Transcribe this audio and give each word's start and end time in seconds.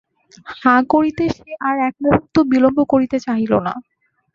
হাঁ 0.61 0.81
করিতে 0.93 1.23
সে 1.35 1.51
আর 1.67 1.75
এক 1.87 1.95
মুহূর্ত 2.03 2.35
বিলম্ব 2.51 2.79
করিতে 2.91 3.17
চাহিল 3.25 3.53
না। 3.59 3.73